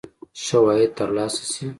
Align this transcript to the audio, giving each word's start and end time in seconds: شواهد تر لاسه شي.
شواهد 0.45 0.91
تر 0.97 1.09
لاسه 1.17 1.41
شي. 1.51 1.65